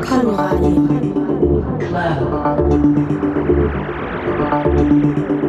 [0.00, 0.60] Conrad.
[4.40, 5.39] Club.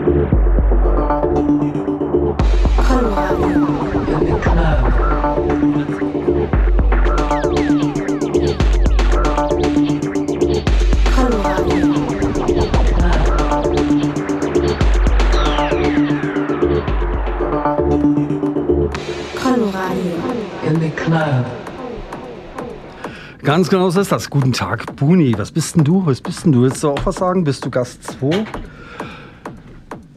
[23.52, 24.30] Ganz genau so ist das.
[24.30, 25.34] Guten Tag, Buni.
[25.38, 26.06] Was bist denn du?
[26.06, 26.62] Was bist denn du?
[26.62, 27.44] Willst du auch was sagen?
[27.44, 28.46] Bist du Gast 2?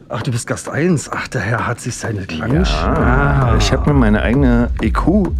[0.07, 1.11] Ach, du bist Gast 1.
[1.11, 2.63] Ach, der Herr hat sich seine Klang.
[2.63, 5.33] Ah, Ich habe mir meine eigene EQ-Matrix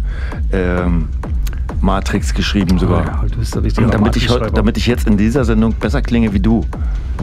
[2.34, 3.06] geschrieben sogar.
[3.06, 6.34] Ja, du bist der richtige damit, ich, damit ich jetzt in dieser Sendung besser klinge
[6.34, 6.66] wie du.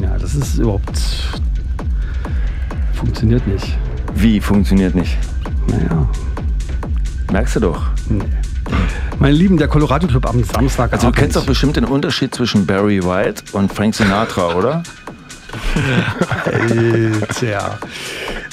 [0.02, 1.00] Ja, das ist überhaupt.
[2.95, 3.78] Funktioniert nicht.
[4.16, 5.20] Wie funktioniert nicht?
[5.67, 6.09] Naja.
[7.31, 7.86] Merkst du doch.
[8.09, 8.23] Nee.
[9.23, 10.91] Meine Lieben, der Colorado Club am Samstag.
[10.91, 14.83] Also du kennst doch bestimmt den Unterschied zwischen Barry White und Frank Sinatra, oder?
[16.45, 17.79] Alter.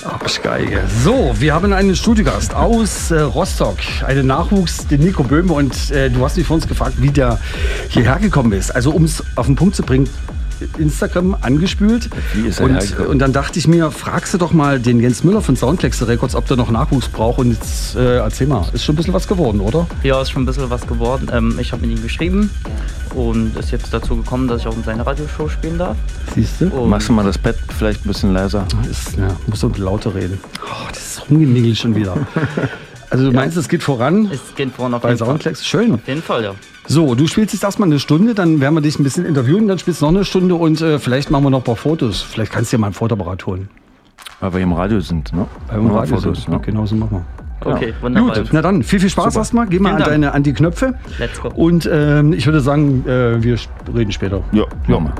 [0.04, 0.82] Arschgeige.
[1.02, 3.78] So, wir haben einen Studiogast aus äh, Rostock.
[4.06, 5.54] Einen Nachwuchs, den Nico Böhme.
[5.54, 7.40] Und äh, du hast mich vor uns gefragt, wie der
[7.88, 8.70] hierher gekommen ist.
[8.70, 10.08] Also, um es auf den Punkt zu bringen,
[10.78, 12.10] Instagram angespült.
[12.34, 15.24] Wie ist er und, und dann dachte ich mir, fragst du doch mal den Jens
[15.24, 17.38] Müller von Soundplex Records, ob der noch Nachwuchs braucht.
[17.38, 19.86] Und jetzt äh, erzähl mal, ist schon ein bisschen was geworden, oder?
[20.02, 21.30] Ja, ist schon ein bisschen was geworden.
[21.32, 22.50] Ähm, ich habe mit ihm geschrieben
[23.14, 25.96] und ist jetzt dazu gekommen, dass ich auch in seiner Radioshow spielen darf.
[26.34, 26.66] Siehst du?
[26.86, 28.66] Machst du mal das Bett vielleicht ein bisschen leiser?
[28.88, 30.38] Ist, ja, muss doch lauter reden.
[30.64, 32.16] Oh, das ist rumgeningelt schon wieder.
[33.10, 35.28] Also du meinst, es geht voran es geht vorne auf bei jeden Fall.
[35.28, 35.66] Soundplex?
[35.66, 35.94] Schön.
[35.94, 36.54] Auf jeden Fall, ja.
[36.86, 39.78] So, du spielst jetzt erstmal eine Stunde, dann werden wir dich ein bisschen interviewen, dann
[39.78, 42.22] spielst du noch eine Stunde und äh, vielleicht machen wir noch ein paar Fotos.
[42.22, 43.68] Vielleicht kannst du dir mal ein Fotoapparat holen.
[44.40, 45.46] Weil wir im Radio sind, ne?
[45.68, 46.52] Weil wir im Radio Fotos, sind.
[46.54, 46.60] ne?
[46.64, 47.24] Genau so machen
[47.62, 47.72] wir.
[47.72, 48.38] Okay, wunderbar.
[48.38, 49.40] Gut, na dann, viel, viel Spaß Super.
[49.40, 49.66] erstmal.
[49.66, 50.94] Geh mal an, deine, an die Knöpfe.
[51.18, 51.48] Let's go.
[51.48, 53.58] Und ähm, ich würde sagen, äh, wir
[53.94, 54.42] reden später.
[54.52, 55.00] Ja, ja.
[55.00, 55.12] mal.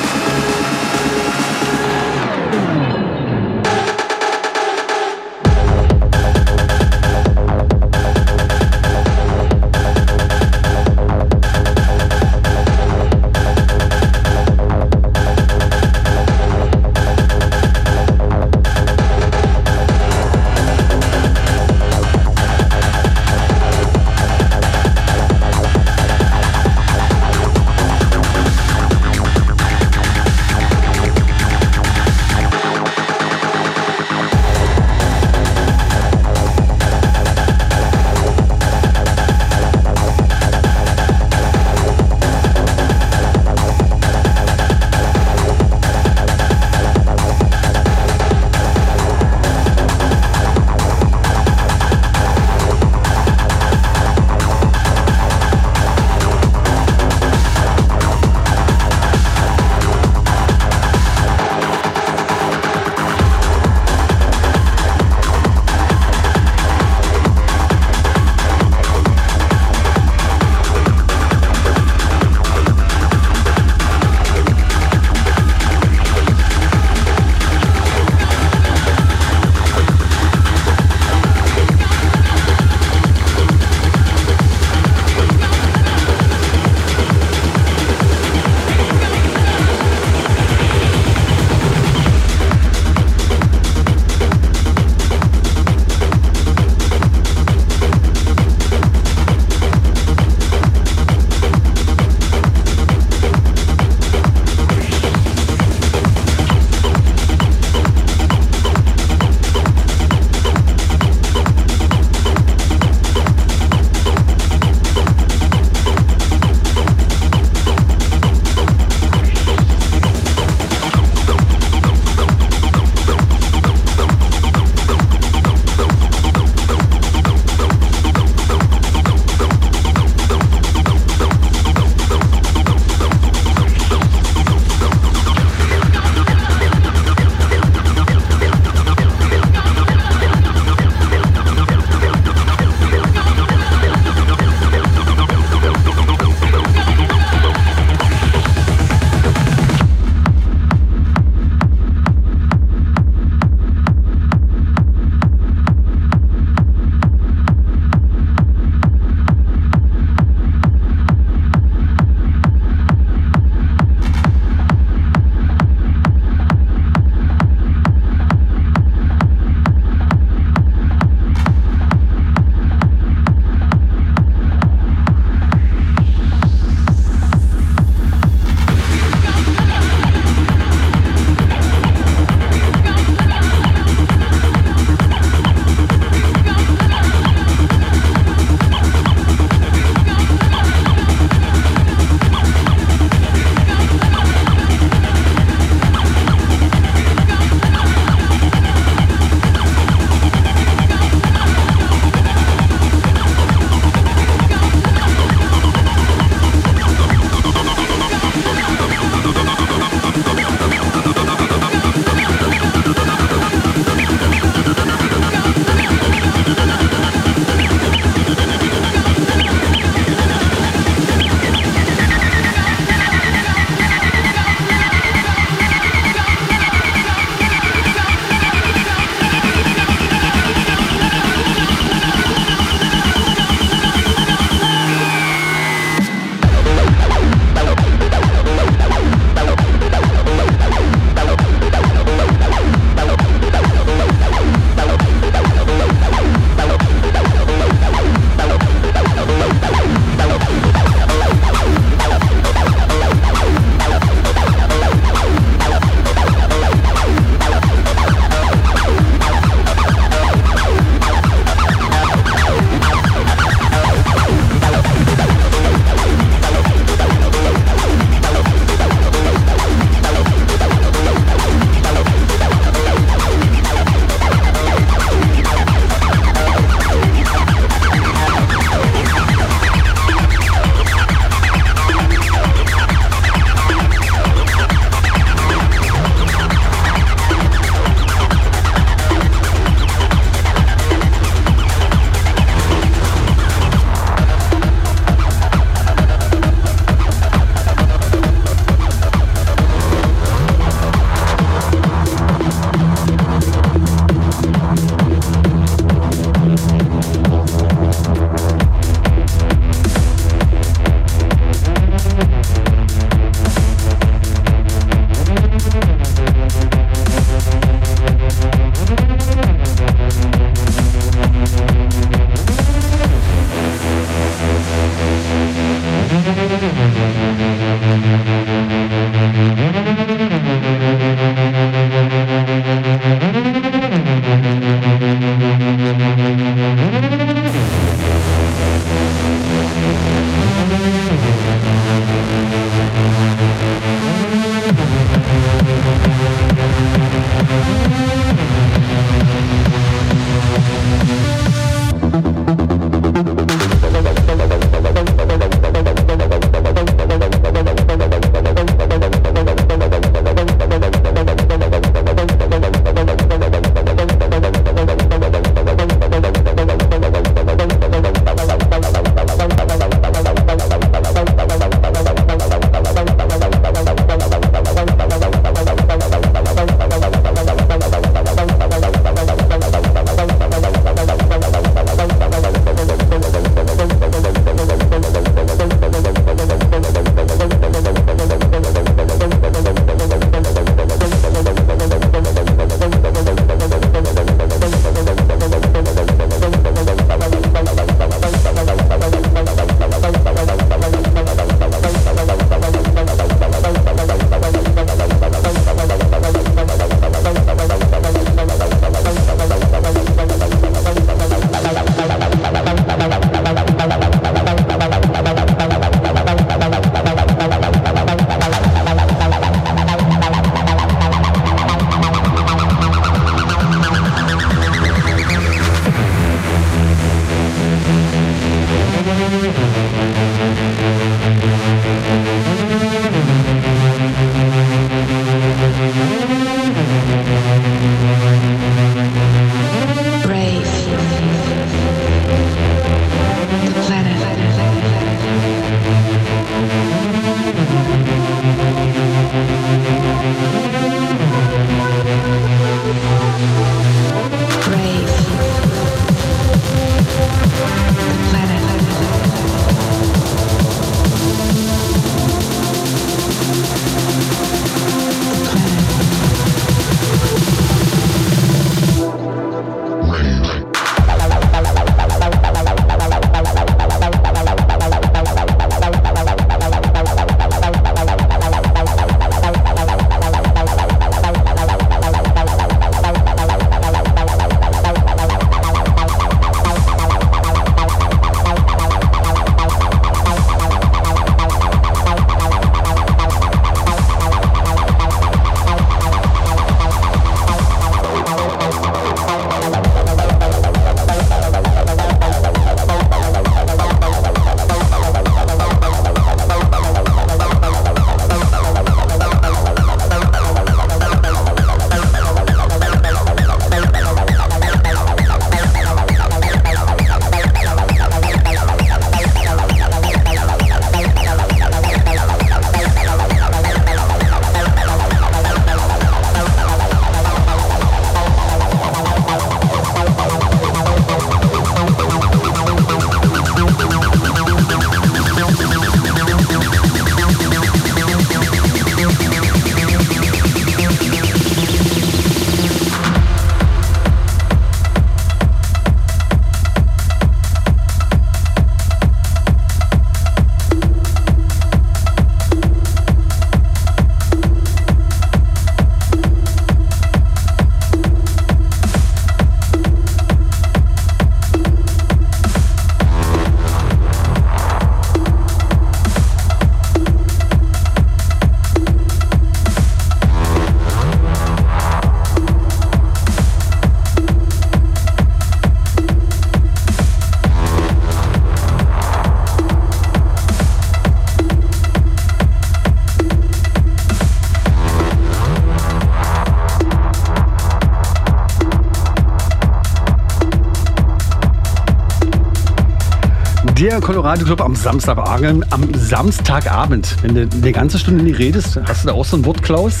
[593.94, 597.16] Der Colorado Club am Samstagabend, am Samstagabend.
[597.22, 600.00] Wenn du eine ganze Stunde nicht redest, hast du da auch so ein Wort, Klaus?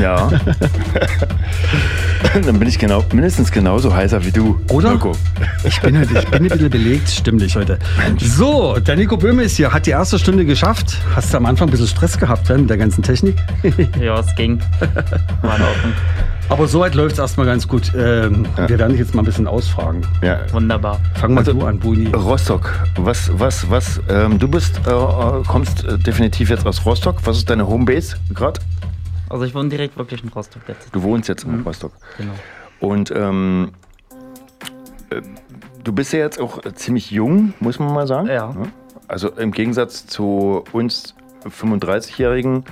[0.00, 0.30] Ja.
[2.42, 4.58] Dann bin ich genau, mindestens genauso heißer wie du.
[4.70, 4.92] Oder?
[4.92, 5.12] Mirko.
[5.62, 7.78] Ich bin, heute, ich bin ein bisschen belegt, stimmlich heute.
[8.18, 10.96] So, der Nico Böhme ist hier, hat die erste Stunde geschafft.
[11.14, 13.36] Hast du am Anfang ein bisschen Stress gehabt ja, mit der ganzen Technik?
[14.00, 14.58] Ja, es ging.
[15.42, 15.92] War in Ordnung.
[16.50, 17.92] Aber soweit läuft es erstmal ganz gut.
[17.96, 20.02] Ähm, Wir werden dich jetzt mal ein bisschen ausfragen.
[20.22, 20.40] Ja.
[20.52, 21.00] Wunderbar.
[21.14, 22.08] Fang mal Also, du an, Buni.
[22.08, 24.90] Rostock, was, was, was, ähm, du bist, äh,
[25.48, 27.16] kommst äh, definitiv jetzt aus Rostock.
[27.24, 28.60] Was ist deine Homebase gerade?
[29.30, 30.94] Also ich wohne direkt wirklich in Rostock jetzt.
[30.94, 31.92] Du wohnst jetzt in Rostock.
[32.18, 32.32] Genau.
[32.78, 33.72] Und ähm,
[35.10, 35.22] äh,
[35.82, 38.28] du bist ja jetzt auch ziemlich jung, muss man mal sagen.
[38.28, 38.52] Ja.
[38.52, 38.70] Ne?
[39.08, 41.14] Also im Gegensatz zu uns
[41.48, 42.64] 35-Jährigen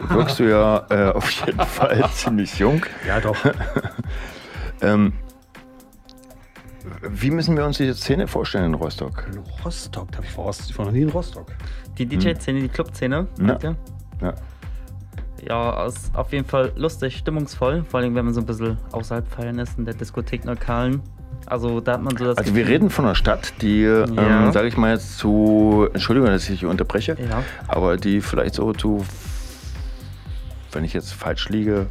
[0.00, 2.82] wirkst du ja äh, auf jeden Fall ziemlich jung.
[3.06, 3.36] Ja, doch.
[4.82, 5.14] Ähm,
[7.08, 9.26] wie müssen wir uns diese Szene vorstellen in Rostock?
[9.32, 11.46] In Rostock, da hab ich, war, ich war noch nie in Rostock.
[11.98, 13.44] Die DJ-Szene, die Club-Szene, Ja.
[13.44, 13.76] meint ihr?
[14.20, 14.34] Ja.
[15.48, 17.84] Ja, ist auf jeden Fall lustig, stimmungsvoll.
[17.88, 21.00] Vor allem, wenn man so ein bisschen außerhalb feiern ist, in der Diskothek Neukalen.
[21.46, 24.04] Also da hat man so das Also wir Gefühl- reden von einer Stadt, die, Ja.
[24.04, 27.42] ähm, sage ich mal jetzt zu, Entschuldigung, dass ich hier unterbreche, Ja.
[27.68, 29.04] aber die vielleicht so zu,
[30.76, 31.86] wenn ich jetzt falsch liege,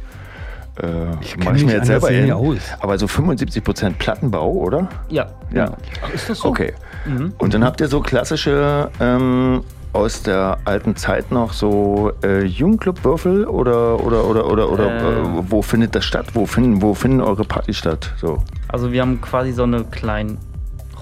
[0.82, 0.86] äh,
[1.20, 2.30] Ich mache ich mich mir jetzt selber hin.
[2.32, 2.58] aus.
[2.80, 4.88] Aber so 75 Prozent Plattenbau, oder?
[5.08, 5.26] Ja.
[5.52, 5.72] Ja.
[6.04, 6.48] Ach, ist das so?
[6.48, 6.72] Okay.
[7.04, 7.32] Mhm.
[7.38, 9.62] Und dann habt ihr so klassische ähm,
[9.92, 15.20] aus der alten Zeit noch so äh, Jugendclubwürfel oder oder oder oder oder Äh.
[15.22, 16.26] äh, wo findet das statt?
[16.34, 18.12] Wo finden wo finden eure Partys statt?
[18.20, 18.42] So.
[18.68, 20.38] Also wir haben quasi so eine kleinen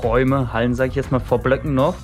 [0.03, 1.95] Räume, Hallen, sag ich jetzt mal, vor Blöcken noch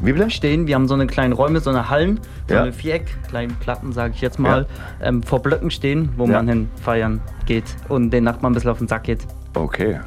[0.00, 0.30] Wie bitte?
[0.30, 0.66] stehen.
[0.66, 2.62] Wir haben so eine kleinen Räume, so eine Hallen, so Ja.
[2.62, 4.66] eine Viereck, kleinen Platten, sage ich jetzt mal,
[5.02, 6.32] ähm, vor Blöcken stehen, wo Ja.
[6.32, 9.26] man hin feiern geht und den Nachbarn ein bisschen auf den Sack geht.
[9.54, 10.00] Okay.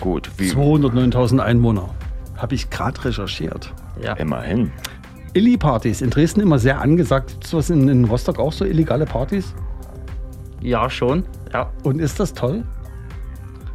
[0.00, 0.30] Gut.
[0.36, 1.90] Wie 209.000 Einwohner.
[2.36, 3.72] Habe ich gerade recherchiert.
[4.02, 4.14] Ja.
[4.14, 4.72] immerhin.
[5.34, 6.00] Illy-Partys.
[6.02, 7.30] In Dresden immer sehr angesagt.
[7.30, 9.54] Gibt es was in, in Rostock auch so illegale Partys?
[10.62, 11.24] ja, schon.
[11.52, 11.70] Ja.
[11.82, 12.64] Und ist das toll?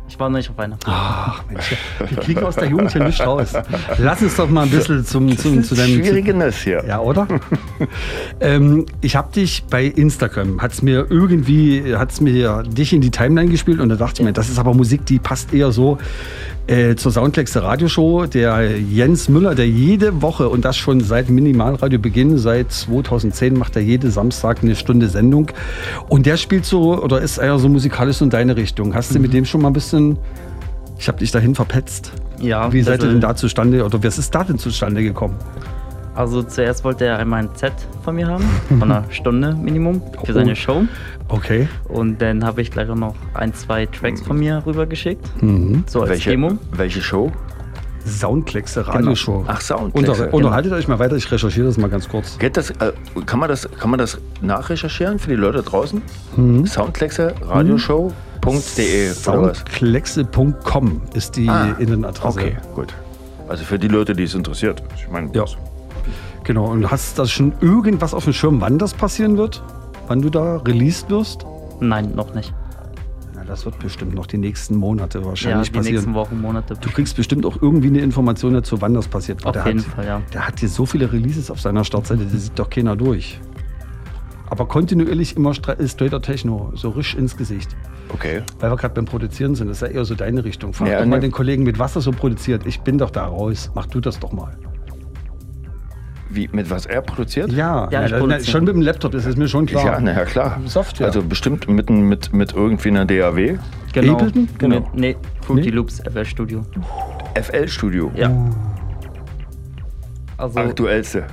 [0.07, 0.77] Ich war noch nicht auf einer.
[0.85, 3.53] Ach Mensch, wir kriegen aus der Jugend hier nicht raus.
[3.97, 5.95] Lass uns doch mal ein bisschen zum, zum, zu deinem...
[5.95, 6.83] Schwierige Nuss hier.
[6.87, 7.27] Ja, oder?
[8.39, 13.01] ähm, ich habe dich bei Instagram, hat es mir irgendwie, hat es mir dich in
[13.01, 15.71] die Timeline gespielt und da dachte ich mir, das ist aber Musik, die passt eher
[15.71, 15.97] so
[16.67, 18.25] äh, zur Soundkleckse Radioshow.
[18.25, 23.75] Der Jens Müller, der jede Woche und das schon seit Minimalradio Beginn, seit 2010 macht
[23.75, 25.51] er jede Samstag eine Stunde Sendung
[26.09, 28.95] und der spielt so oder ist eher so musikalisch in deine Richtung.
[28.95, 30.17] Hast du mit dem schon mal ein bisschen,
[30.97, 32.11] ich habe dich dahin verpetzt.
[32.39, 35.35] Ja, Wie seid ihr also- denn da zustande oder was ist da denn zustande gekommen?
[36.15, 38.43] Also zuerst wollte er einmal ein Set von mir haben,
[38.79, 40.55] von einer Stunde Minimum für seine Oh.
[40.55, 40.83] Show.
[41.27, 41.67] Okay.
[41.89, 45.43] Und dann habe ich gleich auch noch ein, zwei Tracks von mir rübergeschickt.
[45.43, 45.83] Mhm.
[45.87, 46.53] So als Welche, Demo.
[46.71, 47.31] welche Show?
[48.05, 49.43] Soundkleckse Radioshow.
[49.47, 50.11] Ach, Soundkleckse.
[50.25, 52.37] Unter, unterhaltet euch mal weiter, ich recherchiere das mal ganz kurz.
[52.37, 52.91] Geht das, äh,
[53.25, 56.03] kann, man das, kann man das nachrecherchieren für die Leute draußen?
[56.37, 56.67] Mhm.
[56.67, 58.11] Soundkleckse, radioshow.de
[59.27, 59.57] oder was?
[59.57, 62.27] Soundkleckse.com ist die Ah, Innenadresse.
[62.39, 62.93] Okay, gut.
[63.47, 64.83] Also für die Leute, die es interessiert.
[64.95, 65.45] Ich meine, Ja.
[66.45, 69.63] Genau, und hast du schon irgendwas auf dem Schirm, wann das passieren wird?
[70.07, 71.45] Wann du da released wirst?
[71.79, 72.53] Nein, noch nicht.
[73.35, 76.13] Na, das wird bestimmt noch die nächsten Monate Ja, wahrscheinlich die nächsten passieren.
[76.13, 76.75] Wochen, Monate.
[76.79, 79.43] Du kriegst bestimmt auch irgendwie eine Information dazu, wann das passiert.
[79.45, 80.21] Auf der jeden hat, Fall, ja.
[80.33, 83.39] Der hat hier so viele Releases auf seiner Startseite, die sieht doch keiner durch.
[84.47, 87.75] Aber kontinuierlich immer stra- straighter Techno, so risch ins Gesicht.
[88.13, 88.43] okay.
[88.59, 90.71] Weil wir gerade beim Produzieren sind, das ist ja eher so deine Richtung.
[90.73, 91.21] Frag Ja, doch mal ne.
[91.21, 92.67] den Kollegen, mit was er so produziert.
[92.67, 93.71] Ich bin doch da raus.
[93.73, 94.55] Mach du das doch mal.
[96.29, 97.51] Wie, mit was er produziert?
[97.51, 99.85] Ja, Ja, ich na, na, schon mit dem Laptop, das ist mir schon klar.
[99.85, 100.59] Ja, na ja, klar.
[100.65, 101.07] Software.
[101.07, 103.57] Also bestimmt mit, mit, mit irgendwie einer DAW.
[103.93, 104.13] Genau.
[104.13, 104.49] Ableton?
[104.57, 104.75] Genau.
[104.75, 105.75] Mit, nee, Fruity Nee?
[105.75, 106.63] Loops FL Studio.
[107.39, 108.11] FL Studio.
[108.15, 108.31] Ja.
[110.37, 111.25] Also, Aktuellste.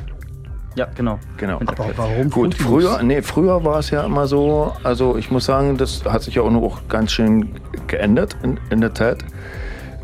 [0.76, 1.18] ja, genau.
[1.36, 1.59] Genau.
[1.66, 5.76] Aber warum Gut, früher, nee, früher war es ja immer so, also ich muss sagen,
[5.76, 7.49] das hat sich ja auch noch ganz schön
[7.88, 9.24] geändert in, in der Zeit.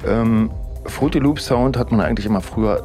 [0.06, 0.50] Ähm,
[0.86, 2.82] Fruity Loop Sound hat man eigentlich immer früher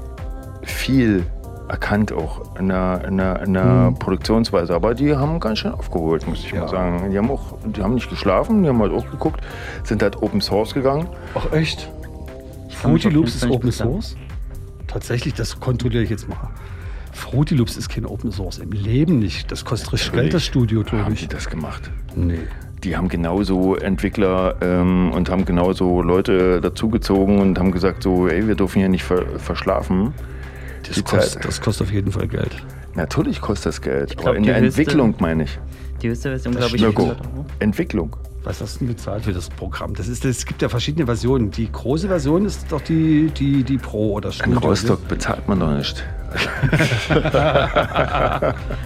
[0.63, 1.23] viel
[1.67, 4.73] erkannt auch in der, in der, in der Produktionsweise.
[4.75, 6.61] Aber die haben ganz schön aufgeholt, muss ich Ja.
[6.61, 7.11] mal sagen.
[7.11, 9.41] Die haben auch, die haben nicht geschlafen, die haben halt auch geguckt,
[9.83, 11.07] sind halt Open Source gegangen.
[11.35, 11.89] Ach echt?
[12.69, 13.71] Fruity Loops ist Open.
[13.71, 14.15] Source?
[14.87, 16.49] Tatsächlich, das kontrolliere ich jetzt mal.
[17.13, 18.57] Fruity Loops ist kein Open Source.
[18.57, 19.51] Im Leben nicht.
[19.51, 21.21] Das kostet richtig Geld, das Studio, glaube Haben ich.
[21.21, 21.91] die das gemacht?
[22.15, 22.39] Nee.
[22.83, 28.45] Die haben genauso Entwickler ähm, und haben genauso Leute dazugezogen und haben gesagt so, ey,
[28.47, 30.13] wir dürfen hier nicht ver verschlafen.
[30.95, 31.45] Das Die kostet, Zeit.
[31.45, 32.51] das kostet auf jeden Fall Geld.
[32.95, 35.59] Natürlich kostet das Geld, glaub, aber in die der höchste- Entwicklung meine ich.
[36.01, 37.45] Die höchste Version, glaube ich, Mirko, 400 Euro.
[37.59, 38.15] Entwicklung.
[38.43, 39.93] Was hast du denn bezahlt für das Programm?
[39.95, 41.49] Das ist, es gibt ja verschiedene Versionen.
[41.49, 44.59] Die große Version ist doch die, die, die Pro oder In Studio.
[44.59, 46.03] Rostock bezahlt man doch nicht.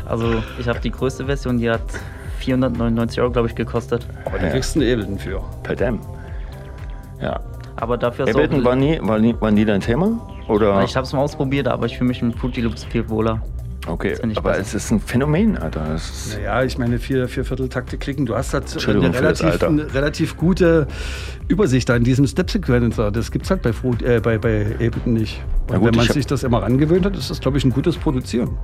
[0.05, 1.81] Also, ich habe die größte Version, die hat
[2.39, 4.05] 499 Euro, glaube ich, gekostet.
[4.25, 5.41] Aber da kriegst du einen Ableton für.
[5.63, 6.03] Verdammt.
[7.21, 7.39] Ja.
[7.77, 10.19] Aber dafür ist Ableton war nie, war, nie, war nie dein Thema?
[10.47, 10.83] Oder?
[10.83, 13.41] Ich habe es mal ausprobiert, aber ich fühle mich in Fruity Loops viel wohler.
[13.87, 14.61] Okay, aber besser.
[14.61, 15.93] es ist ein Phänomen, Alter.
[15.95, 18.25] Es Naja, ich meine, vier, vier Vierteltakte klicken.
[18.25, 20.87] Du hast halt eine für das relativ, eine relativ gute
[21.47, 23.11] Übersicht da in diesem Step-Sequencer.
[23.11, 25.41] Das gibt es halt bei, Fruit, äh, bei, bei Ableton nicht.
[25.69, 27.95] Und gut, wenn man sich das immer rangewöhnt hat, ist das, glaube ich, ein gutes
[27.95, 28.57] Produzieren.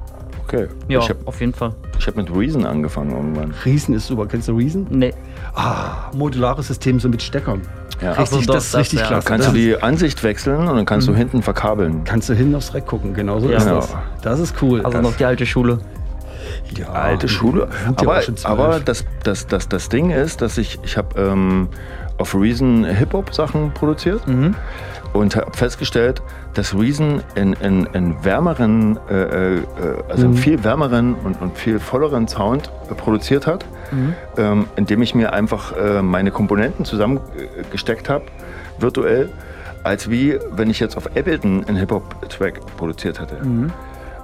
[0.44, 0.68] Okay.
[0.88, 1.74] Ja, Ich habe auf jeden Fall.
[1.98, 3.53] ich hab mit Reason angefangen irgendwann.
[3.65, 4.26] Reason ist super.
[4.28, 4.86] Kennst du Reason?
[4.90, 5.14] Nee,
[5.56, 7.61] Ah, modulares System so mit Steckern.
[8.02, 8.14] Ja.
[8.14, 9.07] Richtig, doch, das ist das, richtig ja.
[9.07, 9.28] klasse.
[9.28, 12.03] Kannst das du die Ansicht wechseln und dann kannst du hinten verkabeln.
[12.03, 13.57] Kannst du hin aufs Rack gucken, genau so Ja.
[13.57, 13.76] ist Genau.
[13.78, 13.95] das.
[14.24, 14.80] Das ist cool.
[14.80, 15.80] also das, noch die alte Schule.
[16.78, 17.68] ja, alte Schule.
[17.86, 17.94] ja
[18.45, 21.70] Aber, aber das, das, das, das Ding ist, dass ich, ich habe ähm,
[22.18, 24.56] auf Reason Hip-Hop-Sachen produziert Mhm.
[25.14, 26.22] Und habe festgestellt,
[26.56, 29.61] dass Reason in, in, in wärmeren, äh, äh,
[30.10, 30.34] also Mhm.
[30.34, 34.14] einen viel wärmeren und, und viel volleren Sound äh, produziert hat, Mhm.
[34.38, 38.26] ähm, indem ich mir einfach äh, meine Komponenten zusammengesteckt habe,
[38.80, 39.30] virtuell,
[39.84, 43.35] als wie wenn ich jetzt auf Ableton einen Hip-Hop-Track produziert hätte.
[43.44, 43.72] Mhm.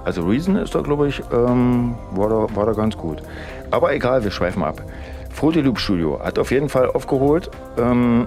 [0.04, 3.22] Also Reason ist da, glaube ich, ähm, war, da, war da ganz gut.
[3.70, 4.82] Aber egal, wir schweifen ab.
[5.32, 7.50] Fruity Loop Studio hat auf jeden Fall aufgeholt.
[7.78, 8.26] Ähm,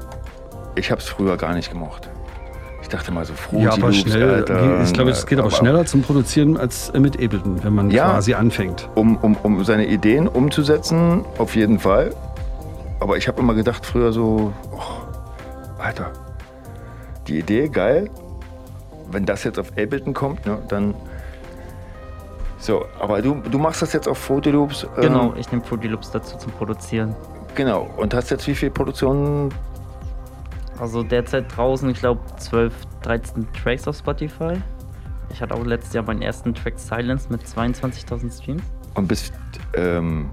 [0.75, 2.09] ich habe es früher gar nicht gemocht.
[2.83, 4.29] Ich dachte mal so Fruity ja, aber Loops, schnell.
[4.29, 4.83] Alter.
[4.83, 8.11] ich glaube, es geht aber, schneller zum Produzieren als mit Ableton, wenn man Ja.
[8.11, 8.89] quasi anfängt.
[8.93, 12.13] Um, um, um seine Ideen umzusetzen, auf jeden Fall.
[12.99, 16.11] Aber ich habe immer gedacht früher so, oh, Alter,
[17.27, 18.09] die Idee geil.
[19.09, 20.93] Wenn das jetzt auf Ableton kommt, ne, dann...
[22.57, 24.83] So, aber du, du machst das jetzt auf Fruity Loops.
[24.97, 27.15] ähm, Genau, ich nehme Fruity Loops dazu zum Produzieren.
[27.55, 27.89] Genau.
[27.97, 29.53] Und hast jetzt wie viel Produktionen?
[30.79, 32.73] Also derzeit draußen, ich glaube, 12,
[33.03, 34.53] 13 Tracks auf Spotify.
[35.31, 38.61] Ich hatte auch letztes Jahr meinen ersten Track Silence mit 22.000 Streams.
[38.95, 39.33] Und bist.
[39.75, 40.29] Ähm,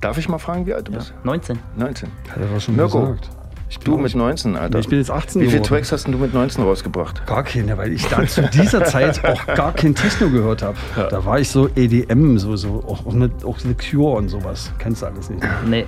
[0.00, 1.14] darf ich mal fragen, wie alt du Ja, bist?
[1.24, 1.58] 19.
[1.76, 2.08] 19.
[2.30, 3.00] Hat er doch schon Mirko.
[3.00, 3.30] gesagt.
[3.68, 4.78] Ich bin Du mit 19, Alter.
[4.78, 5.68] Ich bin jetzt 18 Wie viele geworden.
[5.74, 7.26] Tracks hast denn du mit 19 rausgebracht?
[7.26, 10.76] Gar keine, weil ich da zu dieser Zeit auch gar kein Techno gehört habe.
[10.94, 14.70] Da war ich so EDM, so, so auch, mit, auch The Cure und sowas.
[14.78, 15.42] Kennst du alles nicht.
[15.42, 15.48] ne?
[15.68, 15.84] Nee.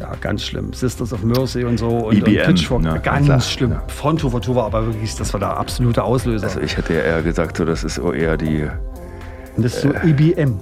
[0.00, 0.72] Ja, ganz schlimm.
[0.72, 2.82] Sisters of Mercy und so und, und EBM, Pitchfork.
[2.82, 2.98] ne?
[3.02, 3.70] Ganz Klar, schlimm.
[3.72, 3.82] ja.
[3.88, 6.46] Fronthofer Tour war aber wirklich, das war der absolute Auslöser.
[6.46, 8.62] Also ich hätte ja eher gesagt, so, das ist eher die.
[9.56, 10.56] und das ist so EBM.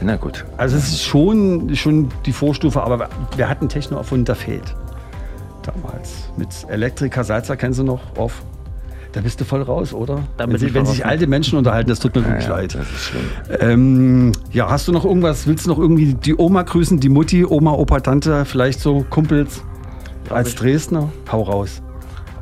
[0.00, 0.44] Na gut.
[0.58, 4.76] Also es ist schon, schon die Vorstufe, aber wir hatten Techno erfunden, der fehlt.
[5.74, 6.30] Damals.
[6.36, 8.42] Mit Elektriker Salzer kennst du noch auf.
[9.12, 10.20] Da bist du voll raus, oder?
[10.36, 12.74] Da wenn sie, wenn sich alte Menschen unterhalten, das tut mir wirklich Ja, leid.
[12.74, 13.22] Das ist schlimm.
[13.60, 15.46] Ähm, ja, hast du noch irgendwas?
[15.46, 19.62] Willst du noch irgendwie die Oma grüßen, die Mutti, Oma, Opa, Tante, vielleicht so Kumpels
[20.28, 20.54] als.
[20.54, 21.08] Dresdner?
[21.32, 21.82] Hau raus.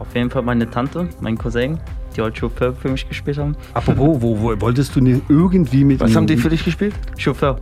[0.01, 1.79] Auf jeden Fall meine Tante, mein Cousin,
[2.17, 3.57] die heute Chauffeur für mich gespielt haben.
[3.73, 6.95] Apropos, wo, wo wolltest du nicht irgendwie mit Was haben die für dich gespielt?
[7.17, 7.59] Chauffeur.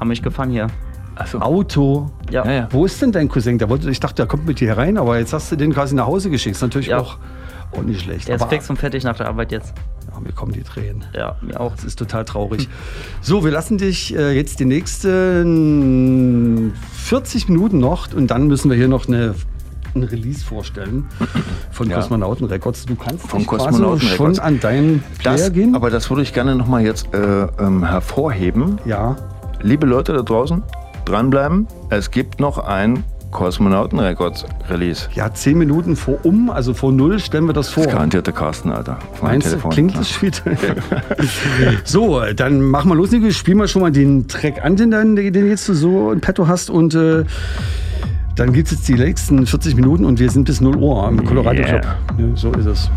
[0.00, 0.66] Haben mich gefahren hier.
[1.14, 1.38] Achso.
[1.38, 2.10] Auto?
[2.30, 2.44] Ja.
[2.44, 2.68] Ja, ja.
[2.70, 3.58] Wo ist denn dein Cousin?
[3.58, 5.94] Der wollte, ich dachte, der kommt mit dir rein, aber jetzt hast du den quasi
[5.94, 6.56] nach Hause geschickt.
[6.56, 7.18] Ist natürlich auch,
[7.76, 8.28] auch nicht schlecht.
[8.28, 9.74] Der ist aber, fix und fertig nach der Arbeit jetzt.
[10.12, 11.04] Ja, mir kommen die Tränen.
[11.14, 11.72] Ja, mir auch.
[11.74, 12.68] Das ist total traurig.
[13.20, 14.64] So, wir lassen dich äh, jetzt die
[15.66, 19.34] nächsten 40 Minuten noch und dann müssen wir hier noch eine,
[19.94, 21.06] ein Release vorstellen
[21.70, 21.96] von Ja.
[21.96, 22.86] Kosmonauten Records.
[22.86, 25.74] Du kannst Von dich quasi schon an deinen Player Das, gehen.
[25.74, 28.78] aber das würde ich gerne nochmal jetzt äh, ähm, hervorheben.
[28.86, 29.16] ja,
[29.64, 30.62] Liebe Leute da draußen,
[31.04, 31.66] dranbleiben.
[31.90, 35.08] Es gibt noch ein Kosmonauten Records Release.
[35.14, 37.84] ja, 10 Minuten vor um, also vor null stellen wir das vor.
[37.84, 38.98] Das garantiert der Carsten, Alter.
[39.22, 39.98] Meinst du, klingt Ja.
[40.00, 40.42] das wieder?
[41.84, 43.30] so, dann machen wir los, Nico.
[43.30, 46.46] Spiel mal schon mal den Track an, den, dann- den jetzt du so in petto
[46.46, 46.68] hast.
[46.68, 47.24] Und äh,
[48.36, 51.24] dann gibt es jetzt die nächsten 40 Minuten und wir sind bis 0 Uhr im
[51.24, 51.68] Colorado Yeah.
[51.80, 51.86] Club.
[52.18, 52.90] Ja, so ist es.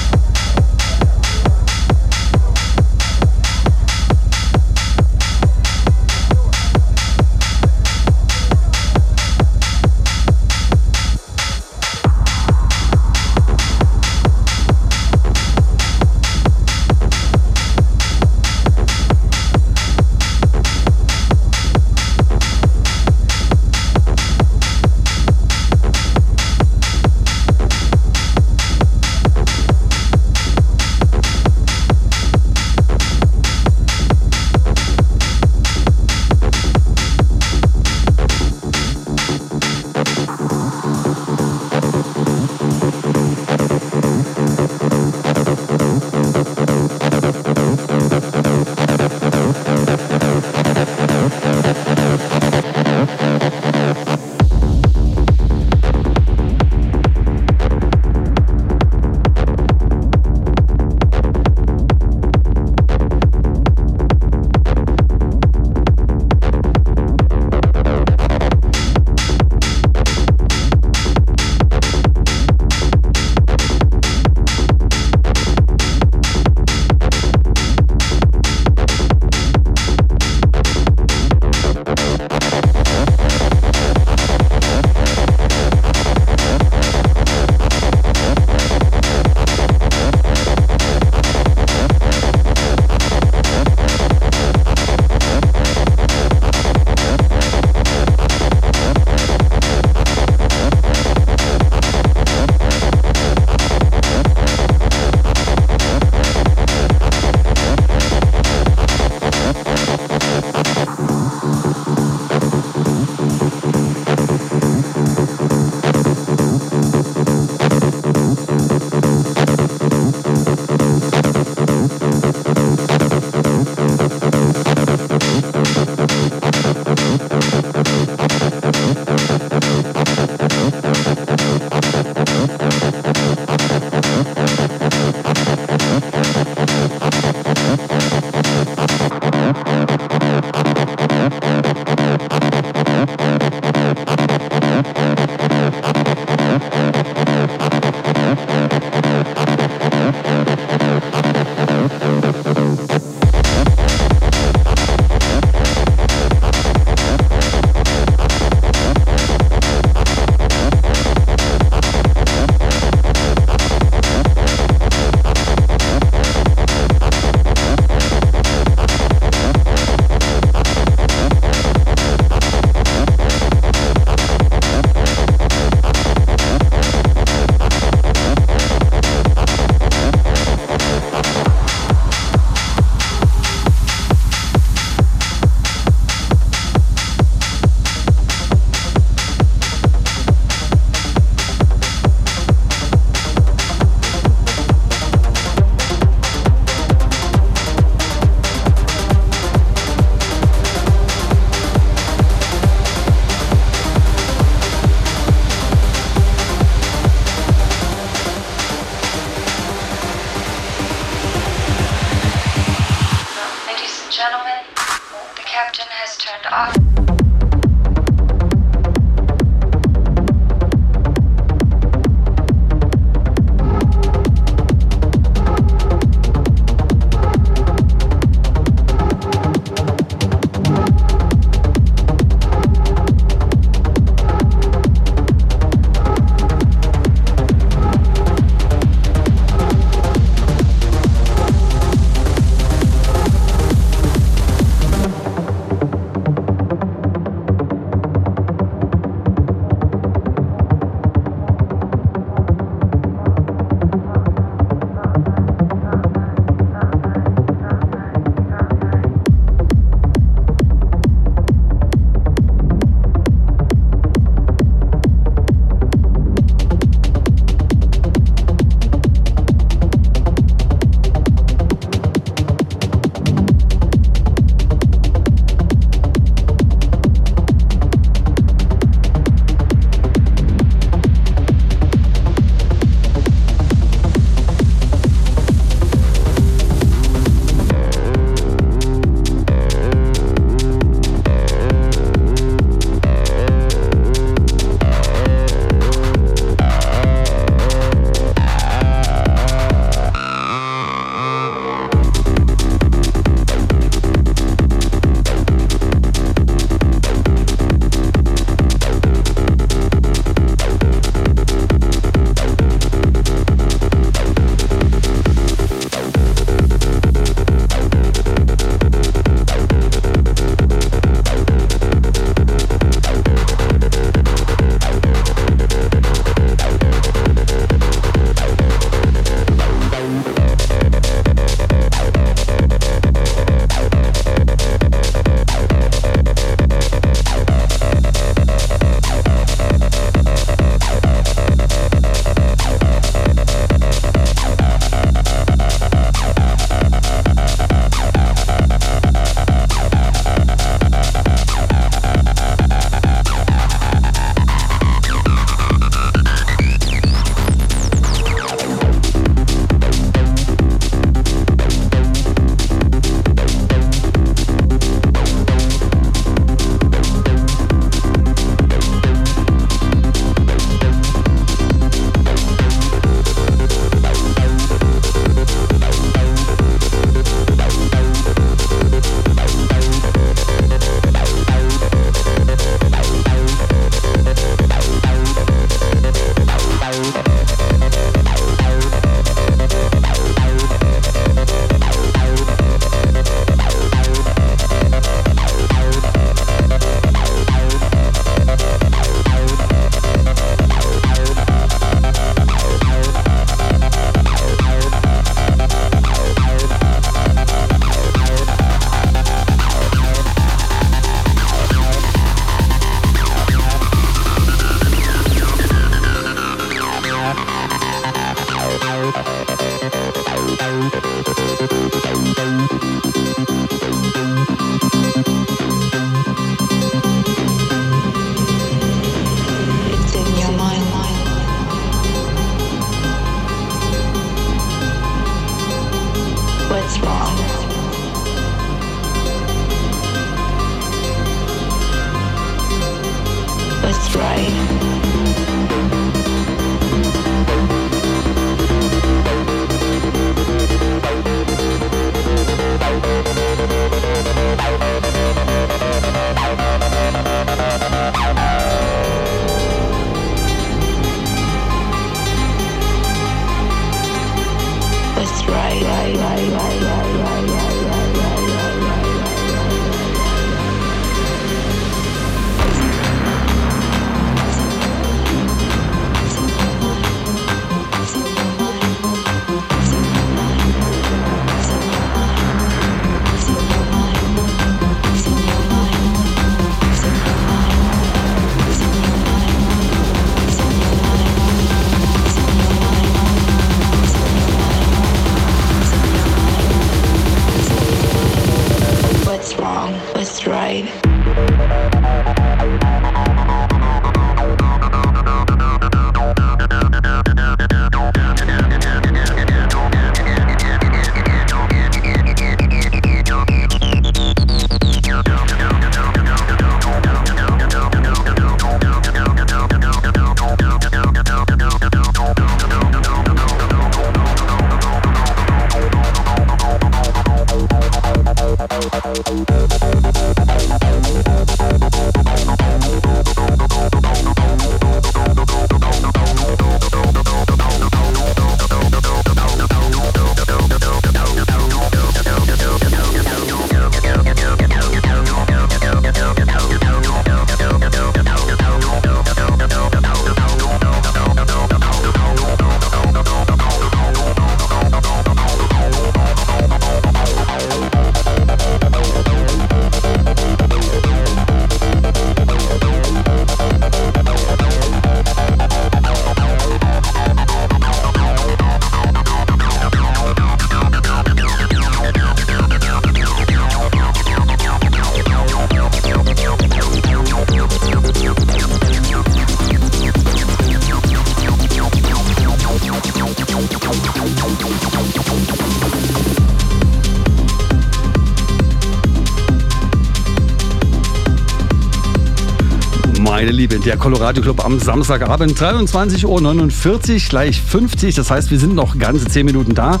[593.92, 598.14] Der Colorado Club am Samstagabend, 23.49 Uhr, gleich 50.
[598.14, 600.00] Das heißt, wir sind noch ganze 10 Minuten da.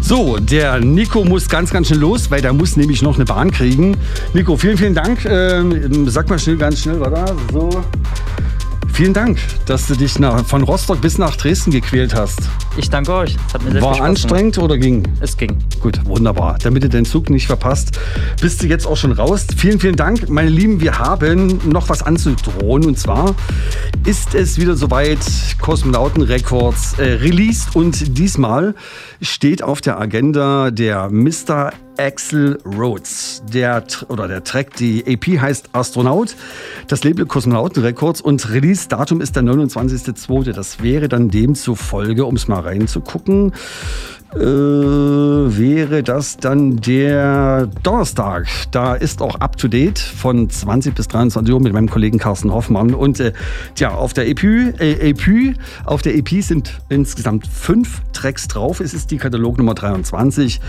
[0.00, 3.50] So, der Nico muss ganz, ganz schnell los, weil der muss nämlich noch eine Bahn
[3.50, 3.96] kriegen.
[4.32, 5.24] Nico, vielen, vielen Dank.
[5.24, 7.34] Ähm, sag mal schnell, ganz schnell, warte.
[7.52, 7.68] So.
[8.92, 12.38] Vielen Dank, dass du dich nach, von Rostock bis nach Dresden gequält hast.
[12.76, 13.36] Ich danke euch.
[13.48, 15.02] Es hat mir sehr War anstrengend oder ging?
[15.18, 15.58] Es ging.
[15.80, 16.58] Gut, wunderbar.
[16.62, 17.98] Damit du den Zug nicht verpasst,
[18.40, 19.46] bist du jetzt auch schon raus.
[19.56, 20.80] Vielen, vielen Dank, meine Lieben.
[20.80, 22.84] Wir haben noch was anzudrohen.
[22.84, 23.34] Und zwar
[24.04, 25.18] ist es wieder soweit,
[25.60, 27.76] Kosmonauten Records äh, released.
[27.76, 28.74] Und diesmal
[29.20, 31.72] steht auf der Agenda der Mr.
[31.98, 33.42] Axel Rhodes.
[33.52, 36.36] Der, oder der Track, die AP heißt Astronaut,
[36.88, 40.52] das Label Kosmonauten Records und Release-Datum ist der 29.02.
[40.52, 43.52] Das wäre dann demzufolge, um es mal reinzugucken,
[44.36, 48.46] äh, wäre das dann der Donnerstag.
[48.70, 52.52] Da ist auch up to date von 20 bis 23 Uhr mit meinem Kollegen Carsten
[52.52, 52.94] Hoffmann.
[52.94, 53.32] Und äh,
[53.74, 58.80] tja, auf der EP, äh, EP, auf der EP sind insgesamt fünf Tracks drauf.
[58.80, 60.60] Es ist die Katalognummer 23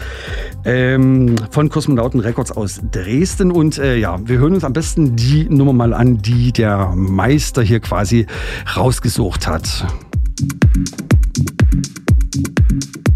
[0.65, 3.52] ähm, von Kosmonauten Records aus Dresden.
[3.52, 7.61] Und äh, ja, wir hören uns am besten die Nummer mal an, die der Meister
[7.61, 8.27] hier quasi
[8.76, 9.85] rausgesucht hat.
[12.34, 13.06] Hier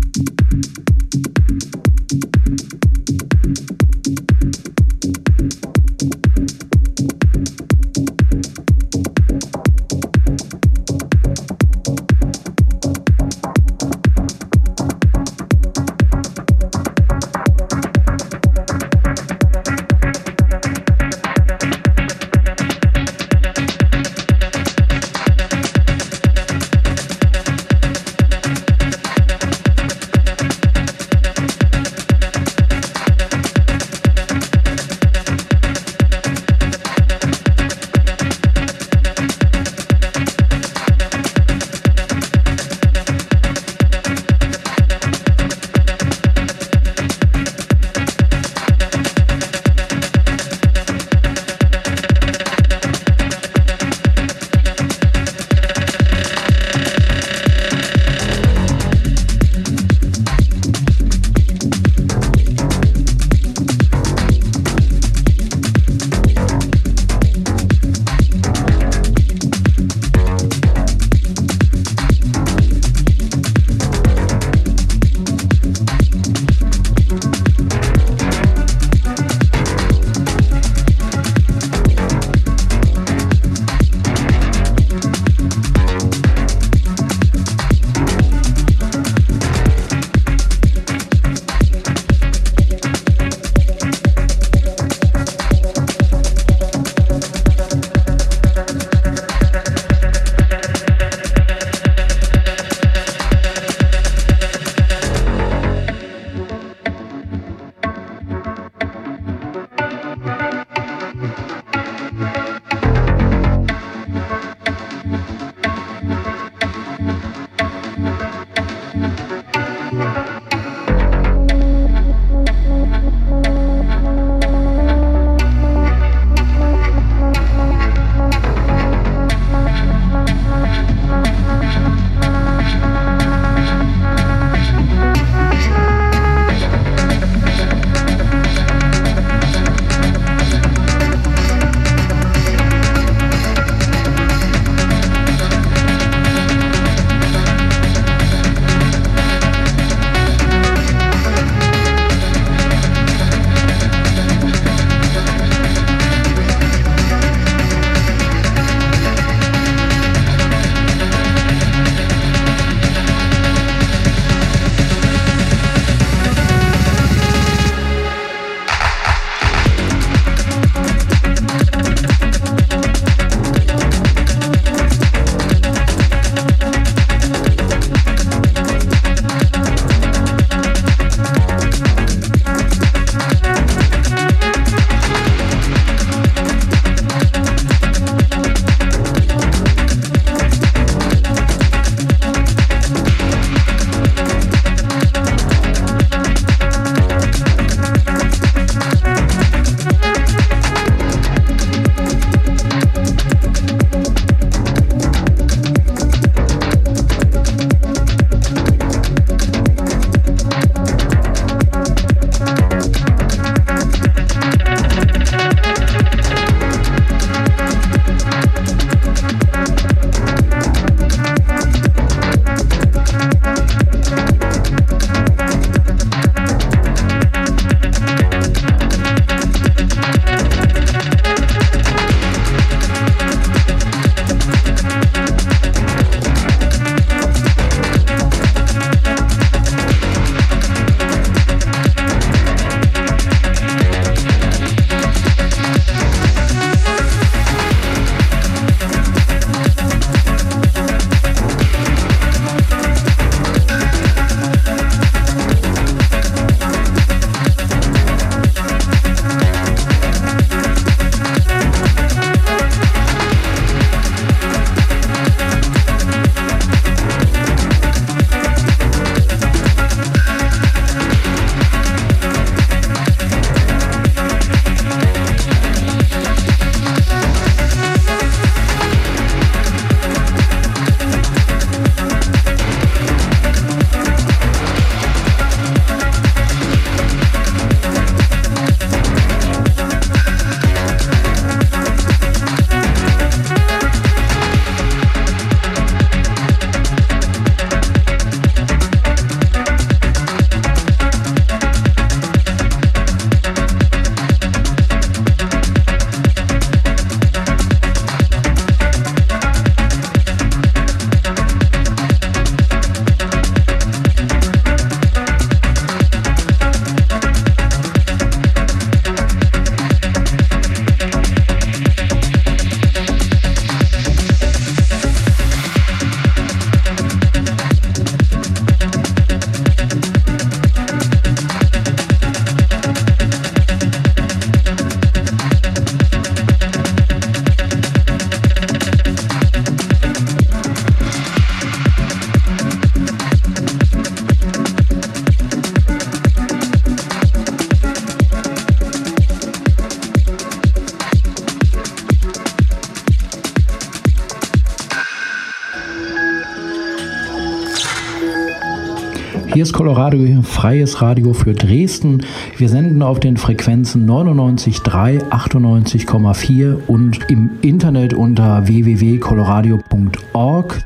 [360.11, 362.25] Colorado, freies Radio für Dresden.
[362.57, 370.79] Wir senden auf den Frequenzen 99,3, 98,4 und im Internet unter www.coloradio.org.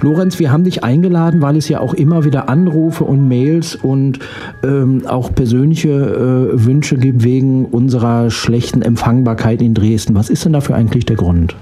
[0.00, 4.18] Lorenz, wir haben dich eingeladen, weil es ja auch immer wieder Anrufe und Mails und
[4.64, 10.16] ähm, auch persönliche äh, Wünsche gibt wegen unserer schlechten Empfangbarkeit in Dresden.
[10.16, 11.54] Was ist denn dafür eigentlich der Grund?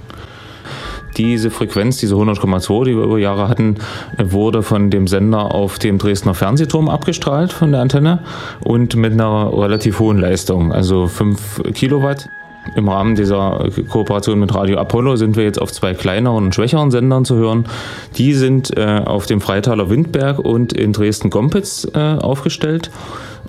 [1.16, 3.76] Diese Frequenz, diese 100,2, die wir über Jahre hatten,
[4.18, 8.20] wurde von dem Sender auf dem Dresdner Fernsehturm abgestrahlt von der Antenne
[8.64, 12.28] und mit einer relativ hohen Leistung, also 5 Kilowatt.
[12.76, 16.92] Im Rahmen dieser Kooperation mit Radio Apollo sind wir jetzt auf zwei kleineren und schwächeren
[16.92, 17.64] Sendern zu hören.
[18.16, 22.90] Die sind äh, auf dem Freitaler Windberg und in Dresden-Gompitz äh, aufgestellt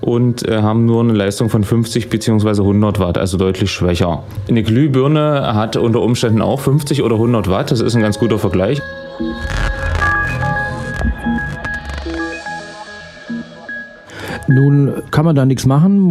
[0.04, 2.50] und äh, haben nur eine Leistung von 50 bzw.
[2.62, 4.24] 100 Watt, also deutlich schwächer.
[4.50, 8.38] Eine Glühbirne hat unter Umständen auch 50 oder 100 Watt, das ist ein ganz guter
[8.38, 8.82] Vergleich.
[14.48, 16.08] Nun kann man da nichts machen.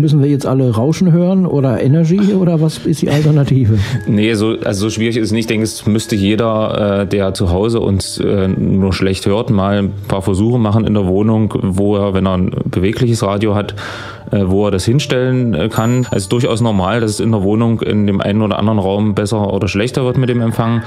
[0.00, 3.78] Müssen wir jetzt alle Rauschen hören oder Energy oder was ist die Alternative?
[4.06, 5.38] nee, so, also so schwierig ist es nicht.
[5.38, 9.78] Ich denke, es müsste jeder, äh, der zu Hause uns äh, nur schlecht hört, mal
[9.78, 13.74] ein paar Versuche machen in der Wohnung, wo er, wenn er ein bewegliches Radio hat,
[14.30, 16.06] äh, wo er das hinstellen kann.
[16.10, 19.14] Es ist durchaus normal, dass es in der Wohnung in dem einen oder anderen Raum
[19.14, 20.82] besser oder schlechter wird mit dem Empfang.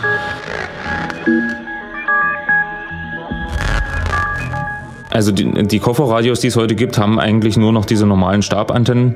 [5.12, 9.16] Also die, die Kofferradios, die es heute gibt, haben eigentlich nur noch diese normalen Stabantennen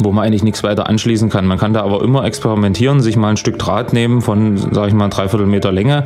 [0.00, 1.46] wo man eigentlich nichts weiter anschließen kann.
[1.46, 4.94] Man kann da aber immer experimentieren, sich mal ein Stück Draht nehmen von, sage ich
[4.94, 6.04] mal, dreiviertel Meter Länge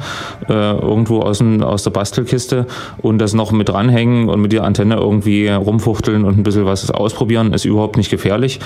[0.49, 2.67] äh, irgendwo aus, dem, aus der Bastelkiste
[2.99, 6.91] und das noch mit dranhängen und mit der Antenne irgendwie rumfuchteln und ein bisschen was
[6.91, 8.61] ausprobieren, ist überhaupt nicht gefährlich.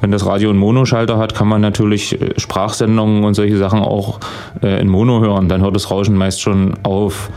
[0.00, 4.20] Wenn das Radio einen Monoschalter hat, kann man natürlich äh, Sprachsendungen und solche Sachen auch
[4.62, 5.48] äh, in Mono hören.
[5.48, 7.30] Dann hört das Rauschen meist schon auf.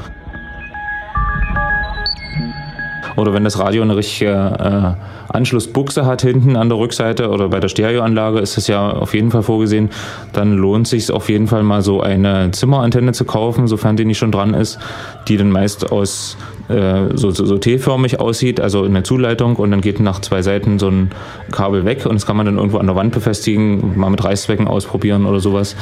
[3.15, 7.59] Oder wenn das Radio eine richtige äh, Anschlussbuchse hat hinten an der Rückseite oder bei
[7.59, 9.89] der Stereoanlage ist das ja auf jeden Fall vorgesehen,
[10.33, 14.17] dann lohnt sich auf jeden Fall mal so eine Zimmerantenne zu kaufen, sofern die nicht
[14.17, 14.79] schon dran ist,
[15.27, 16.37] die dann meist aus
[16.69, 20.79] äh, so, so, so T-förmig aussieht, also eine Zuleitung und dann geht nach zwei Seiten
[20.79, 21.11] so ein
[21.51, 24.67] Kabel weg und das kann man dann irgendwo an der Wand befestigen, mal mit Reißzwecken
[24.67, 25.75] ausprobieren oder sowas.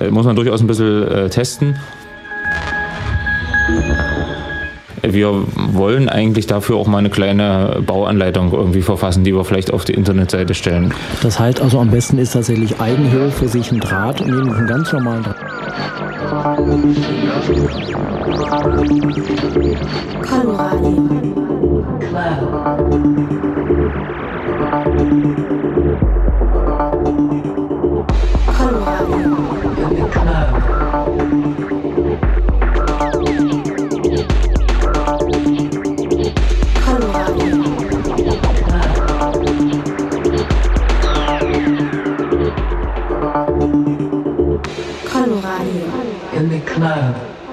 [0.00, 1.76] Äh, muss man durchaus ein bisschen äh, testen
[5.12, 9.84] wir wollen eigentlich dafür auch mal eine kleine Bauanleitung irgendwie verfassen, die wir vielleicht auf
[9.84, 10.94] die Internetseite stellen.
[11.22, 14.66] Das heißt also, am besten ist tatsächlich Eigenhöhe für sich ein Draht und nehmen einen
[14.66, 15.36] ganz normalen Draht.
[20.22, 21.04] Colorado.
[46.78, 47.43] ま